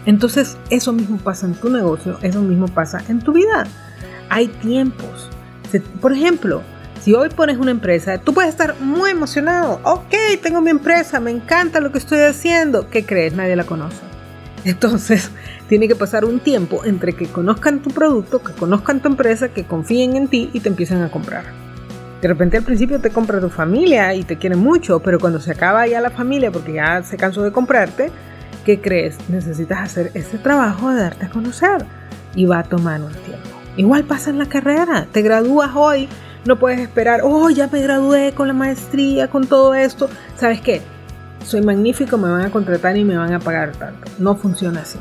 Entonces 0.07 0.57
eso 0.71 0.92
mismo 0.92 1.19
pasa 1.19 1.47
en 1.47 1.54
tu 1.54 1.71
negocio, 1.71 2.19
eso 2.23 2.40
mismo 2.40 2.69
pasa 2.69 3.02
en 3.09 3.21
tu 3.21 3.33
vida. 3.33 3.64
Hay 4.28 4.49
tiempos. 4.49 5.28
Por 6.00 6.12
ejemplo, 6.12 6.62
si 7.00 7.14
hoy 7.14 7.28
pones 7.28 7.59
una 7.59 7.71
empresa, 7.71 8.19
tú 8.19 8.35
puedes 8.35 8.50
estar 8.50 8.80
muy 8.80 9.11
emocionado. 9.11 9.80
Ok, 9.85 10.14
tengo 10.42 10.61
mi 10.61 10.71
empresa, 10.71 11.21
me 11.21 11.30
encanta 11.30 11.80
lo 11.80 11.92
que 11.92 11.99
estoy 11.99 12.21
haciendo. 12.21 12.88
¿Qué 12.90 13.04
crees? 13.04 13.35
Nadie 13.35 13.57
la 13.57 13.64
conoce. 13.64 13.99
Entonces, 14.64 15.30
tiene 15.70 15.86
que 15.86 15.94
pasar 15.94 16.24
un 16.24 16.40
tiempo 16.40 16.84
entre 16.84 17.12
que 17.12 17.28
conozcan 17.28 17.80
tu 17.80 17.90
producto, 17.90 18.42
que 18.42 18.52
conozcan 18.52 19.00
tu 19.00 19.06
empresa, 19.06 19.50
que 19.50 19.66
confíen 19.66 20.16
en 20.16 20.26
ti 20.26 20.50
y 20.52 20.58
te 20.58 20.68
empiecen 20.68 21.00
a 21.00 21.12
comprar. 21.12 21.44
De 22.20 22.26
repente 22.26 22.56
al 22.56 22.64
principio 22.64 23.00
te 23.00 23.10
compra 23.10 23.40
tu 23.40 23.50
familia 23.50 24.12
y 24.14 24.24
te 24.24 24.36
quiere 24.36 24.56
mucho, 24.56 24.98
pero 24.98 25.20
cuando 25.20 25.38
se 25.38 25.52
acaba 25.52 25.86
ya 25.86 26.00
la 26.00 26.10
familia 26.10 26.50
porque 26.50 26.72
ya 26.72 27.04
se 27.04 27.16
cansó 27.16 27.42
de 27.42 27.52
comprarte, 27.52 28.10
¿qué 28.64 28.80
crees? 28.80 29.16
Necesitas 29.28 29.78
hacer 29.78 30.10
ese 30.14 30.38
trabajo 30.38 30.90
de 30.90 31.02
darte 31.02 31.26
a 31.26 31.30
conocer 31.30 31.84
y 32.34 32.46
va 32.46 32.58
a 32.58 32.64
tomar 32.64 33.00
un 33.00 33.12
tiempo. 33.12 33.48
Igual 33.76 34.02
pasa 34.02 34.30
en 34.30 34.38
la 34.38 34.46
carrera, 34.46 35.06
te 35.12 35.22
gradúas 35.22 35.70
hoy, 35.76 36.08
no 36.46 36.58
puedes 36.58 36.80
esperar, 36.80 37.20
oh, 37.22 37.48
ya 37.48 37.68
me 37.68 37.80
gradué 37.80 38.32
con 38.32 38.48
la 38.48 38.54
maestría, 38.54 39.28
con 39.28 39.46
todo 39.46 39.74
esto. 39.74 40.10
¿Sabes 40.36 40.60
qué? 40.60 40.82
soy 41.44 41.62
magnífico, 41.62 42.18
me 42.18 42.28
van 42.28 42.42
a 42.42 42.50
contratar 42.50 42.96
y 42.96 43.04
me 43.04 43.16
van 43.16 43.32
a 43.32 43.38
pagar 43.38 43.72
tanto. 43.72 44.10
No 44.18 44.36
funciona 44.36 44.80
así. 44.80 44.98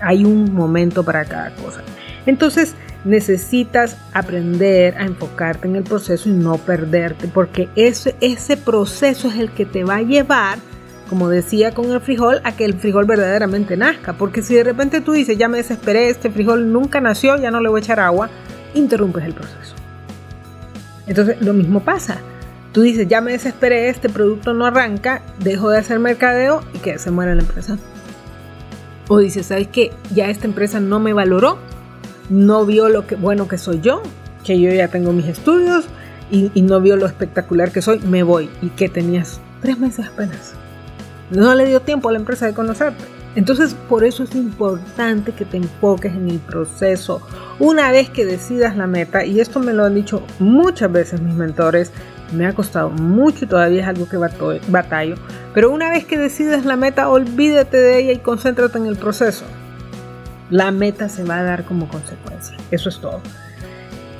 Hay 0.00 0.24
un 0.24 0.54
momento 0.54 1.02
para 1.02 1.24
cada 1.24 1.50
cosa. 1.56 1.82
Entonces 2.26 2.74
necesitas 3.04 3.96
aprender 4.12 4.96
a 4.98 5.04
enfocarte 5.04 5.68
en 5.68 5.76
el 5.76 5.84
proceso 5.84 6.28
y 6.28 6.32
no 6.32 6.58
perderte, 6.58 7.28
porque 7.28 7.68
ese, 7.76 8.16
ese 8.20 8.56
proceso 8.56 9.28
es 9.28 9.36
el 9.36 9.50
que 9.50 9.64
te 9.64 9.84
va 9.84 9.96
a 9.96 10.02
llevar 10.02 10.58
como 11.08 11.28
decía 11.28 11.72
con 11.72 11.90
el 11.90 12.00
frijol, 12.00 12.40
a 12.44 12.52
que 12.52 12.64
el 12.64 12.74
frijol 12.74 13.06
verdaderamente 13.06 13.76
nazca. 13.76 14.12
Porque 14.12 14.42
si 14.42 14.54
de 14.54 14.64
repente 14.64 15.00
tú 15.00 15.12
dices, 15.12 15.38
ya 15.38 15.48
me 15.48 15.58
desesperé, 15.58 16.10
este 16.10 16.30
frijol 16.30 16.72
nunca 16.72 17.00
nació, 17.00 17.36
ya 17.36 17.50
no 17.50 17.60
le 17.60 17.68
voy 17.68 17.80
a 17.80 17.82
echar 17.82 18.00
agua, 18.00 18.28
interrumpes 18.74 19.24
el 19.24 19.34
proceso. 19.34 19.74
Entonces, 21.06 21.40
lo 21.40 21.54
mismo 21.54 21.80
pasa. 21.80 22.18
Tú 22.72 22.82
dices, 22.82 23.08
ya 23.08 23.20
me 23.20 23.32
desesperé, 23.32 23.88
este 23.88 24.10
producto 24.10 24.52
no 24.52 24.66
arranca, 24.66 25.22
dejo 25.40 25.70
de 25.70 25.78
hacer 25.78 25.98
mercadeo 25.98 26.60
y 26.74 26.78
que 26.78 26.98
se 26.98 27.10
muera 27.10 27.34
la 27.34 27.40
empresa. 27.40 27.78
O 29.08 29.18
dices, 29.18 29.46
¿sabes 29.46 29.68
qué? 29.68 29.92
Ya 30.14 30.30
esta 30.30 30.46
empresa 30.46 30.80
no 30.80 31.00
me 31.00 31.12
valoró, 31.12 31.58
no 32.28 32.64
vio 32.66 32.88
lo 32.88 33.06
que 33.06 33.16
bueno 33.16 33.48
que 33.48 33.58
soy 33.58 33.80
yo, 33.80 34.02
que 34.44 34.60
yo 34.60 34.70
ya 34.70 34.88
tengo 34.88 35.12
mis 35.12 35.26
estudios 35.26 35.86
y, 36.30 36.50
y 36.54 36.62
no 36.62 36.80
vio 36.80 36.96
lo 36.96 37.06
espectacular 37.06 37.72
que 37.72 37.82
soy, 37.82 37.98
me 38.00 38.22
voy. 38.22 38.50
¿Y 38.60 38.68
que 38.68 38.88
tenías? 38.88 39.40
Tres 39.60 39.78
meses 39.78 40.06
apenas. 40.06 40.52
No 41.30 41.54
le 41.54 41.66
dio 41.66 41.80
tiempo 41.80 42.08
a 42.08 42.12
la 42.12 42.18
empresa 42.18 42.46
de 42.46 42.54
conocerte. 42.54 43.04
Entonces, 43.34 43.74
por 43.88 44.04
eso 44.04 44.24
es 44.24 44.34
importante 44.34 45.32
que 45.32 45.44
te 45.44 45.58
enfoques 45.58 46.12
en 46.12 46.28
el 46.28 46.38
proceso. 46.38 47.20
Una 47.58 47.90
vez 47.92 48.10
que 48.10 48.24
decidas 48.24 48.76
la 48.76 48.86
meta, 48.86 49.24
y 49.24 49.40
esto 49.40 49.60
me 49.60 49.72
lo 49.72 49.84
han 49.84 49.94
dicho 49.94 50.22
muchas 50.38 50.90
veces 50.90 51.20
mis 51.20 51.34
mentores, 51.34 51.92
me 52.32 52.46
ha 52.46 52.52
costado 52.52 52.90
mucho 52.90 53.44
y 53.44 53.48
todavía 53.48 53.82
es 53.82 53.88
algo 53.88 54.08
que 54.08 54.16
batallo, 54.16 55.14
pero 55.58 55.72
una 55.72 55.90
vez 55.90 56.04
que 56.04 56.16
decides 56.16 56.64
la 56.64 56.76
meta, 56.76 57.08
olvídate 57.08 57.78
de 57.78 57.98
ella 57.98 58.12
y 58.12 58.18
concéntrate 58.18 58.78
en 58.78 58.86
el 58.86 58.94
proceso. 58.94 59.44
La 60.50 60.70
meta 60.70 61.08
se 61.08 61.24
va 61.24 61.40
a 61.40 61.42
dar 61.42 61.64
como 61.64 61.88
consecuencia. 61.88 62.56
Eso 62.70 62.88
es 62.88 63.00
todo. 63.00 63.20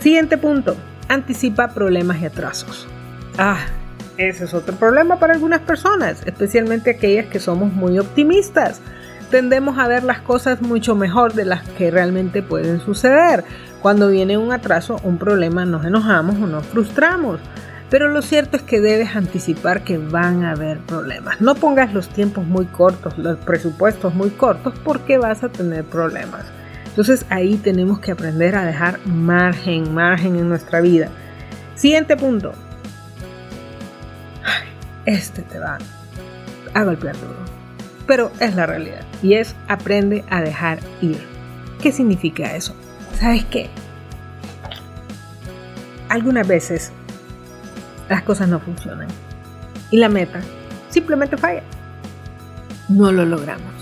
Siguiente 0.00 0.36
punto. 0.36 0.74
Anticipa 1.06 1.68
problemas 1.68 2.20
y 2.20 2.26
atrasos. 2.26 2.88
Ah, 3.38 3.60
ese 4.16 4.46
es 4.46 4.52
otro 4.52 4.74
problema 4.74 5.20
para 5.20 5.34
algunas 5.34 5.60
personas, 5.60 6.24
especialmente 6.26 6.90
aquellas 6.90 7.26
que 7.26 7.38
somos 7.38 7.72
muy 7.72 8.00
optimistas. 8.00 8.80
Tendemos 9.30 9.78
a 9.78 9.86
ver 9.86 10.02
las 10.02 10.18
cosas 10.18 10.60
mucho 10.60 10.96
mejor 10.96 11.34
de 11.34 11.44
las 11.44 11.62
que 11.78 11.92
realmente 11.92 12.42
pueden 12.42 12.80
suceder. 12.80 13.44
Cuando 13.80 14.08
viene 14.08 14.36
un 14.38 14.50
atraso, 14.50 14.96
un 15.04 15.18
problema, 15.18 15.64
nos 15.64 15.84
enojamos 15.84 16.34
o 16.34 16.48
nos 16.48 16.66
frustramos. 16.66 17.38
Pero 17.90 18.08
lo 18.08 18.20
cierto 18.20 18.58
es 18.58 18.62
que 18.62 18.80
debes 18.80 19.16
anticipar 19.16 19.82
que 19.82 19.96
van 19.96 20.44
a 20.44 20.52
haber 20.52 20.78
problemas. 20.80 21.40
No 21.40 21.54
pongas 21.54 21.94
los 21.94 22.08
tiempos 22.08 22.46
muy 22.46 22.66
cortos, 22.66 23.16
los 23.16 23.38
presupuestos 23.38 24.14
muy 24.14 24.30
cortos, 24.30 24.74
porque 24.84 25.16
vas 25.16 25.42
a 25.42 25.48
tener 25.48 25.84
problemas. 25.84 26.44
Entonces 26.86 27.24
ahí 27.30 27.56
tenemos 27.56 28.00
que 28.00 28.12
aprender 28.12 28.56
a 28.56 28.64
dejar 28.64 28.98
margen, 29.06 29.94
margen 29.94 30.36
en 30.36 30.48
nuestra 30.48 30.80
vida. 30.80 31.08
Siguiente 31.76 32.16
punto, 32.16 32.52
este 35.06 35.42
te 35.42 35.58
va 35.58 35.78
a 36.74 36.84
golpear 36.84 37.16
duro. 37.16 37.38
Pero 38.06 38.30
es 38.40 38.54
la 38.54 38.66
realidad 38.66 39.02
y 39.22 39.34
es 39.34 39.54
aprende 39.68 40.24
a 40.28 40.42
dejar 40.42 40.80
ir. 41.00 41.20
¿Qué 41.80 41.92
significa 41.92 42.54
eso? 42.54 42.74
¿Sabes 43.18 43.44
qué? 43.44 43.70
Algunas 46.08 46.48
veces 46.48 46.92
las 48.08 48.22
cosas 48.22 48.48
no 48.48 48.60
funcionan 48.60 49.08
y 49.90 49.98
la 49.98 50.08
meta 50.08 50.40
simplemente 50.88 51.36
falla. 51.36 51.62
No 52.88 53.12
lo 53.12 53.24
logramos. 53.24 53.74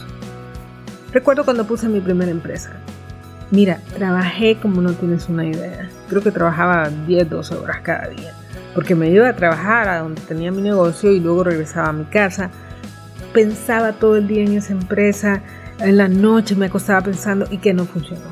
Recuerdo 1.12 1.44
cuando 1.44 1.66
puse 1.66 1.88
mi 1.88 2.00
primera 2.00 2.30
empresa. 2.30 2.72
Mira, 3.50 3.80
trabajé 3.94 4.56
como 4.56 4.82
no 4.82 4.92
tienes 4.92 5.28
una 5.28 5.46
idea. 5.46 5.88
Creo 6.08 6.22
que 6.22 6.32
trabajaba 6.32 6.90
10, 7.06 7.30
12 7.30 7.54
horas 7.54 7.78
cada 7.82 8.08
día 8.08 8.32
porque 8.76 8.94
me 8.94 9.08
iba 9.08 9.26
a 9.26 9.34
trabajar 9.34 9.88
a 9.88 10.00
donde 10.00 10.20
tenía 10.20 10.52
mi 10.52 10.60
negocio 10.60 11.10
y 11.10 11.18
luego 11.18 11.44
regresaba 11.44 11.88
a 11.88 11.92
mi 11.94 12.04
casa. 12.04 12.50
Pensaba 13.32 13.94
todo 13.94 14.16
el 14.16 14.28
día 14.28 14.42
en 14.42 14.52
esa 14.52 14.74
empresa, 14.74 15.40
en 15.78 15.96
la 15.96 16.08
noche 16.08 16.54
me 16.56 16.66
acostaba 16.66 17.00
pensando 17.00 17.46
y 17.50 17.56
que 17.56 17.72
no 17.72 17.86
funcionó. 17.86 18.26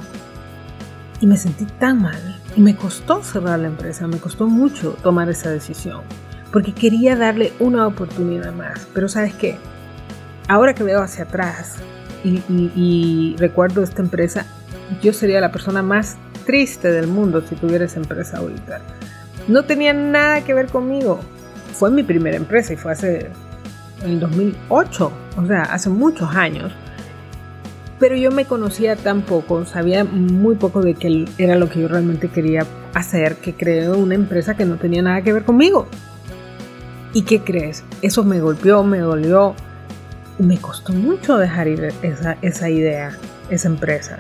Y 1.23 1.27
me 1.27 1.39
sentí 1.39 1.65
tan 1.65 2.03
mal 2.03 2.43
y 2.57 2.61
me 2.61 2.77
costó 2.77 3.23
cerrar 3.23 3.59
la 3.59 3.69
empresa, 3.69 4.07
me 4.07 4.19
costó 4.19 4.47
mucho 4.47 4.97
tomar 5.03 5.29
esa 5.29 5.51
decisión, 5.51 6.03
porque 6.53 6.73
quería 6.73 7.17
darle 7.17 7.53
una 7.61 7.87
oportunidad 7.87 8.53
más. 8.53 8.87
Pero 8.95 9.09
sabes 9.09 9.35
qué, 9.35 9.57
ahora 10.49 10.75
que 10.75 10.85
veo 10.85 11.03
hacia 11.03 11.25
atrás 11.25 11.77
y, 12.25 13.37
recuerdo 13.39 13.83
esta 13.83 14.03
empresa, 14.03 14.47
yo 15.03 15.13
sería 15.13 15.41
la 15.41 15.53
persona 15.53 15.83
más 15.83 16.17
triste 16.47 16.91
del 16.91 17.07
mundo 17.07 17.43
si 17.47 17.55
tuviera 17.55 17.85
esa 17.85 17.99
empresa 17.99 18.39
ahorita 18.39 18.81
no 19.49 19.65
tenía 19.65 19.93
nada 19.93 20.43
que 20.43 20.55
ver 20.55 20.67
conmigo. 20.67 21.21
Fue 21.73 21.91
mi 21.91 22.03
primera 22.03 22.37
empresa 22.37 22.73
y 22.73 22.77
fue 22.77 22.93
hace 22.93 23.31
el 24.05 24.21
2008, 24.21 25.13
o 25.37 25.47
sea, 25.47 25.63
hace 25.63 25.91
muchos 25.91 26.35
años. 26.35 26.73
Pero 28.05 28.17
yo 28.17 28.31
me 28.31 28.45
conocía 28.45 28.97
tan 28.97 29.23
poco, 29.23 29.65
sabía 29.65 30.05
muy 30.05 30.57
poco 30.57 30.83
de 30.83 30.93
qué 30.93 31.25
era 31.39 31.55
lo 31.55 31.71
que 31.71 31.81
yo 31.81 31.89
realmente 31.89 32.29
quería 32.29 32.67
hacer, 32.93 33.37
que 33.37 33.55
creé 33.55 33.89
una 33.89 34.15
empresa 34.15 34.55
que 34.59 34.67
no 34.67 34.77
tenía 34.77 35.01
nada 35.01 35.23
que 35.23 35.33
ver 35.33 35.45
conmigo. 35.45 35.87
¿Y 37.15 37.23
qué 37.23 37.41
crees? 37.41 37.83
Eso 38.03 38.23
me 38.23 38.41
golpeó, 38.41 38.85
me 38.85 38.99
dolió. 38.99 39.55
Me 40.39 40.59
costó 40.59 40.93
mucho 40.93 41.39
dejar 41.39 41.67
ir 41.67 41.95
esa, 42.03 42.37
esa 42.43 42.69
idea, 42.69 43.17
esa 43.49 43.69
empresa. 43.69 44.19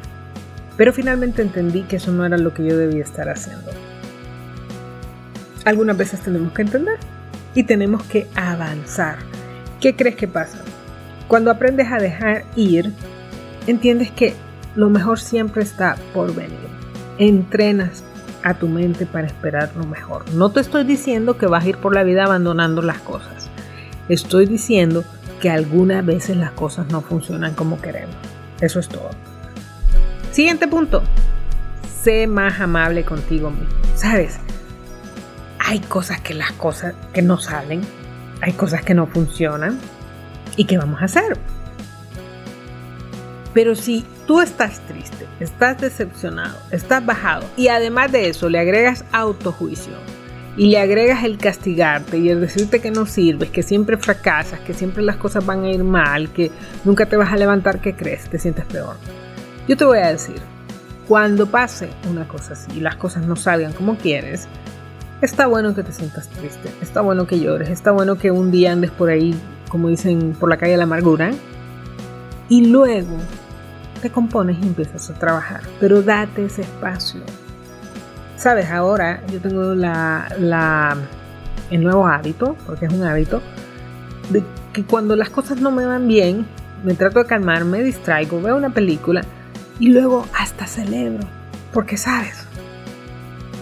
Pero 0.79 0.95
finalmente 0.95 1.43
entendí 1.43 1.83
que 1.83 1.97
eso 1.97 2.11
no 2.11 2.25
era 2.25 2.39
lo 2.39 2.55
que 2.55 2.65
yo 2.65 2.79
debía 2.79 3.03
estar 3.03 3.29
haciendo 3.29 3.71
algunas 5.67 5.99
veces 5.99 6.21
tenemos 6.21 6.55
que 6.55 6.63
entender 6.63 6.97
y 7.55 7.65
tenemos 7.65 8.03
que 8.05 8.29
avanzar. 8.35 9.19
¿Qué 9.79 9.95
crees 9.95 10.17
que 10.17 10.27
pasa? 10.27 10.59
Cuando 11.29 11.51
aprendes 11.51 11.93
a 11.93 11.99
dejar 11.99 12.45
ir, 12.57 12.95
entiendes 13.67 14.11
que 14.11 14.35
lo 14.75 14.91
mejor 14.91 15.21
siempre 15.21 15.63
está 15.63 15.97
por 16.13 16.35
venir. 16.35 16.59
Entrenas 17.19 18.05
a 18.43 18.55
tu 18.55 18.69
mente 18.69 19.07
para 19.07 19.27
esperar 19.27 19.71
lo 19.77 19.87
mejor. 19.87 20.25
No 20.33 20.51
te 20.51 20.61
estoy 20.61 20.85
diciendo 20.85 21.39
que 21.39 21.47
vas 21.47 21.65
a 21.65 21.69
ir 21.69 21.77
por 21.79 21.95
la 21.95 22.03
vida 22.03 22.25
abandonando 22.25 22.83
las 22.83 22.99
cosas. 22.99 23.51
Estoy 24.09 24.47
diciendo 24.47 25.05
que 25.41 25.51
algunas 25.51 26.05
veces 26.05 26.37
las 26.37 26.51
cosas 26.53 26.89
no 26.89 27.01
funcionan 27.01 27.55
como 27.55 27.81
queremos. 27.81 28.17
Eso 28.61 28.81
es 28.81 28.89
todo. 28.89 29.11
Siguiente 30.33 30.69
punto. 30.69 31.03
Sé 32.03 32.27
más 32.27 32.61
amable 32.61 33.05
contigo 33.05 33.51
mismo. 33.51 33.69
¿Sabes? 33.95 34.39
hay 35.67 35.81
cosas 35.81 36.21
que 36.21 36.35
las 36.35 36.53
cosas 36.53 36.95
que 37.13 37.23
no 37.23 37.39
salen, 37.39 37.81
hay 38.43 38.53
cosas 38.53 38.83
que 38.83 38.95
no 38.95 39.07
funcionan 39.07 39.79
y 40.57 40.67
qué 40.67 40.77
vamos 40.77 41.01
a 41.01 41.07
hacer. 41.07 41.39
Pero 43.55 43.75
si 43.75 44.05
tú 44.27 44.41
estás 44.41 44.81
triste, 44.87 45.27
estás 45.41 45.81
decepcionado, 45.81 46.59
estás 46.71 47.05
bajado 47.07 47.47
y 47.57 47.69
además 47.69 48.13
de 48.13 48.29
eso 48.29 48.49
le 48.49 48.59
agregas 48.59 49.05
autojuicio 49.13 49.95
y 50.57 50.71
le 50.71 50.79
agregas 50.79 51.25
el 51.25 51.39
castigarte 51.39 52.19
y 52.19 52.29
el 52.29 52.41
decirte 52.41 52.81
que 52.81 52.91
no 52.91 53.07
sirves, 53.07 53.51
que 53.51 53.63
siempre 53.63 53.97
fracasas, 53.97 54.61
que 54.61 54.75
siempre 54.75 55.03
las 55.03 55.17
cosas 55.17 55.47
van 55.47 55.65
a 55.65 55.71
ir 55.71 55.85
mal, 55.85 56.31
que 56.31 56.51
nunca 56.85 57.07
te 57.07 57.17
vas 57.17 57.33
a 57.33 57.37
levantar, 57.37 57.81
¿qué 57.81 57.95
crees? 57.95 58.29
Te 58.29 58.39
sientes 58.39 58.65
peor. 58.67 58.97
Yo 59.67 59.77
te 59.77 59.85
voy 59.85 59.99
a 59.99 60.13
decir, 60.13 60.41
cuando 61.09 61.47
pase 61.47 61.89
una 62.11 62.27
cosa 62.29 62.53
así 62.53 62.73
y 62.77 62.81
las 62.81 62.97
cosas 62.97 63.27
no 63.27 63.37
salgan 63.37 63.73
como 63.73 63.97
quieres, 63.97 64.49
Está 65.25 65.47
bueno 65.47 65.75
que 65.75 65.83
te 65.83 65.91
sientas 65.91 66.29
triste, 66.29 66.69
está 66.83 67.01
bueno 67.01 67.27
que 67.27 67.41
llores, 67.41 67.71
está 67.71 67.93
bueno 67.93 68.19
que 68.19 68.31
un 68.31 68.51
día 68.51 68.73
andes 68.73 68.91
por 68.91 69.09
ahí, 69.09 69.35
como 69.71 69.89
dicen, 69.89 70.37
por 70.39 70.51
la 70.51 70.59
calle 70.59 70.73
de 70.73 70.77
la 70.77 70.85
amargura, 70.85 71.31
y 72.51 72.67
luego 72.67 73.17
te 74.05 74.11
compones 74.11 74.59
y 74.61 74.67
empiezas 74.67 75.09
a 75.09 75.15
trabajar, 75.15 75.63
pero 75.81 76.03
date 76.03 76.45
ese 76.45 76.61
espacio. 76.61 77.23
Sabes, 78.37 78.69
ahora 78.71 79.23
yo 79.33 79.41
tengo 79.41 79.75
la, 79.75 80.29
la, 80.39 80.95
el 81.71 81.83
nuevo 81.83 82.07
hábito, 82.07 82.55
porque 82.67 82.85
es 82.85 82.93
un 82.93 83.03
hábito, 83.03 83.41
de 84.29 84.43
que 84.75 84.85
cuando 84.85 85.17
las 85.17 85.31
cosas 85.31 85.59
no 85.63 85.71
me 85.71 85.87
van 85.87 86.07
bien, 86.07 86.45
me 86.85 86.93
trato 86.93 87.21
de 87.21 87.25
calmar, 87.25 87.65
me 87.65 87.83
distraigo, 87.83 88.43
veo 88.43 88.59
una 88.59 88.69
película 88.69 89.23
y 89.81 89.89
luego 89.89 90.27
hasta 90.39 90.67
celebro, 90.67 91.27
porque 91.73 91.97
sabes, 91.97 92.47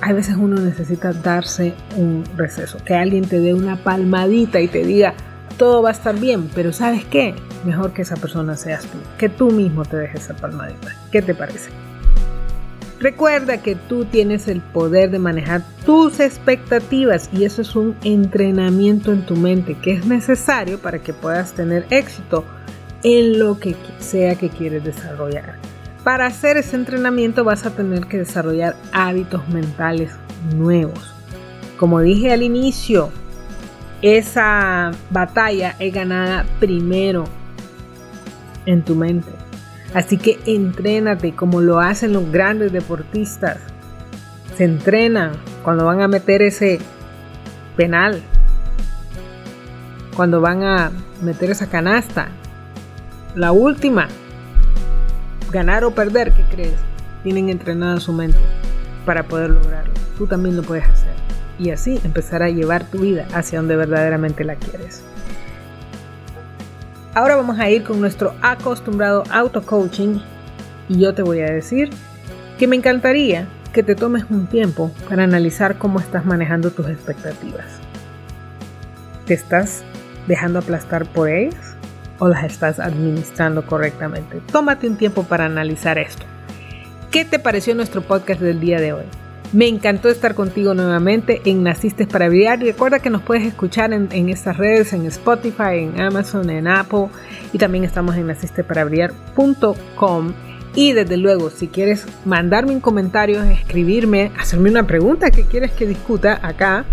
hay 0.01 0.13
veces 0.13 0.35
uno 0.37 0.61
necesita 0.61 1.13
darse 1.13 1.73
un 1.97 2.25
receso, 2.37 2.79
que 2.85 2.97
alguien 2.97 3.29
te 3.29 3.39
dé 3.39 3.55
una 3.55 3.77
palmadita 3.77 4.59
y 4.61 4.67
te 4.67 4.83
diga, 4.83 5.15
todo 5.53 5.83
va 5.83 5.91
a 5.91 5.93
estar 5.93 6.19
bien, 6.19 6.51
pero 6.55 6.73
¿sabes 6.73 7.05
qué? 7.05 7.35
Mejor 7.65 7.93
que 7.93 8.03
esa 8.03 8.17
persona 8.17 8.57
seas 8.57 8.83
tú, 8.87 8.99
que 9.19 9.29
tú 9.29 9.51
mismo 9.51 9.85
te 9.85 9.97
dejes 9.97 10.25
esa 10.25 10.35
palmadita. 10.35 10.97
¿Qué 11.11 11.23
te 11.23 11.35
parece? 11.35 11.71
Recuerda 13.03 13.61
que 13.61 13.75
tú 13.75 14.05
tienes 14.05 14.47
el 14.47 14.61
poder 14.61 15.11
de 15.11 15.19
manejar 15.19 15.63
tus 15.85 16.21
expectativas 16.21 17.29
y 17.33 17.45
eso 17.45 17.63
es 17.63 17.75
un 17.75 17.97
entrenamiento 18.05 19.13
en 19.13 19.27
tu 19.27 19.35
mente 19.35 19.77
que 19.77 19.95
es 19.95 20.07
necesario 20.07 20.79
para 20.79 21.01
que 21.01 21.13
puedas 21.13 21.53
tener 21.53 21.85
éxito 21.91 22.45
en 23.03 23.41
lo 23.41 23.59
que 23.59 23.75
sea 23.99 24.37
que 24.37 24.51
quieres 24.51 24.85
desarrollar. 24.85 25.57
Para 26.05 26.27
hacer 26.27 26.57
ese 26.57 26.77
entrenamiento 26.77 27.43
vas 27.43 27.67
a 27.67 27.71
tener 27.71 28.07
que 28.07 28.19
desarrollar 28.19 28.77
hábitos 28.93 29.49
mentales 29.49 30.13
nuevos. 30.55 31.13
Como 31.77 32.01
dije 32.01 32.33
al 32.33 32.43
inicio, 32.43 33.11
esa 34.03 34.91
batalla 35.11 35.77
es 35.79 35.95
ganada 35.95 36.45
primero 36.59 37.25
en 38.67 38.83
tu 38.83 38.97
mente. 38.97 39.31
Así 39.95 40.17
que 40.17 40.39
entrénate 40.47 41.35
como 41.35 41.61
lo 41.61 41.79
hacen 41.79 42.13
los 42.13 42.31
grandes 42.31 42.73
deportistas. 42.73 43.59
Se 44.57 44.65
entrenan 44.65 45.33
cuando 45.63 45.85
van 45.85 46.01
a 46.01 46.09
meter 46.09 46.43
ese 46.43 46.81
penal, 47.77 48.23
cuando 50.17 50.41
van 50.41 50.65
a 50.65 50.91
meter 51.23 51.51
esa 51.51 51.69
canasta. 51.69 52.29
La 53.35 53.53
última, 53.53 54.09
ganar 55.53 55.85
o 55.85 55.95
perder, 55.95 56.33
¿qué 56.33 56.43
crees? 56.51 56.75
Tienen 57.23 57.49
entrenada 57.49 58.01
su 58.01 58.13
mente 58.13 58.39
para 59.07 59.23
poder 59.23 59.51
lograrlo. 59.51 59.95
Tú 60.19 60.27
también 60.27 60.57
lo 60.57 60.63
puedes 60.63 60.87
hacer. 60.87 61.22
Y 61.59 61.71
así 61.71 62.01
empezar 62.05 62.43
a 62.43 62.51
llevar 62.51 62.85
tu 62.85 62.99
vida 62.99 63.27
hacia 63.35 63.59
donde 63.59 63.77
verdaderamente 63.77 64.45
la 64.45 64.57
quieres. 64.57 65.03
Ahora 67.15 67.37
vamos 67.37 67.59
a 67.59 67.69
ir 67.69 67.85
con 67.85 68.01
nuestro 68.01 68.35
acostumbrado 68.41 69.25
auto 69.31 69.63
coaching 69.63 70.19
y 70.89 70.99
yo 70.99 71.15
te 71.15 71.23
voy 71.23 71.41
a 71.41 71.53
decir 71.53 71.91
que 72.59 72.67
me 72.67 72.77
encantaría 72.77 73.47
que 73.73 73.83
te 73.83 73.95
tomes 73.95 74.25
un 74.31 74.47
tiempo 74.47 74.91
para 75.09 75.25
analizar 75.25 75.79
cómo 75.79 76.01
estás 76.01 76.25
manejando 76.25 76.71
tus 76.71 76.89
expectativas. 76.89 77.67
¿Te 79.27 79.35
estás 79.35 79.83
dejando 80.27 80.59
aplastar 80.59 81.07
por 81.07 81.29
ellas 81.29 81.77
o 82.19 82.29
las 82.29 82.45
estás 82.45 82.79
administrando 82.79 83.67
correctamente? 83.67 84.41
Tómate 84.51 84.89
un 84.89 84.97
tiempo 84.97 85.25
para 85.25 85.47
analizar 85.47 85.99
esto. 85.99 86.25
¿Qué 87.11 87.25
te 87.25 87.39
pareció 87.39 87.75
nuestro 87.75 88.01
podcast 88.03 88.41
del 88.41 88.59
día 88.61 88.81
de 88.81 88.95
hoy? 88.95 89.05
Me 89.53 89.69
encantó 89.69 90.09
estar 90.09 90.35
contigo 90.35 90.73
nuevamente 90.73 91.43
en 91.45 91.63
Naciste 91.63 92.07
para 92.07 92.31
Brillar. 92.31 92.63
Y 92.63 92.67
recuerda 92.67 93.01
que 93.01 93.11
nos 93.11 93.21
puedes 93.23 93.45
escuchar 93.45 93.93
en, 93.93 94.29
estas 94.31 94.57
redes, 94.57 94.95
en 94.95 95.05
Spotify, 95.07 95.81
en 95.81 96.01
Amazon, 96.01 96.49
en 96.49 96.67
Apple. 96.67 97.09
Y 97.53 97.59
también 97.59 97.85
estamos 97.85 98.17
en 98.17 98.29
nacisteparabrillar.com. 98.29 100.33
Y 100.75 100.95
desde 100.95 101.19
luego, 101.19 101.51
si 101.51 101.69
quieres 101.69 102.07
mandarme 102.25 102.73
un 102.73 102.81
comentario, 102.81 103.43
escribirme, 103.43 104.33
hacerme 104.39 104.71
una 104.71 104.87
pregunta 104.87 105.31
que 105.31 105.45
quieres 105.45 105.73
que 105.73 105.87
discuta 105.87 106.41
acá, 106.43 106.87